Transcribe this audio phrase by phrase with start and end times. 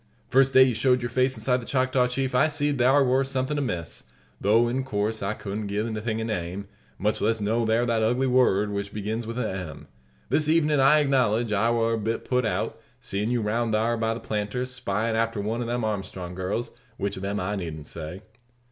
[0.29, 3.55] First day you showed your face inside the Choctaw Chief I seed thar war something
[3.59, 4.03] amiss;
[4.41, 6.65] tho', in course, I couldn't gie the thing a name,
[6.97, 9.85] much less know 'thar that ugly word which begins with a M.
[10.29, 14.15] This evenin', I acknowledge, I war a bit put out seein' you round thar by
[14.15, 18.23] the planter's, spyin' after one of them Armstrong girls; which of them I needn't say."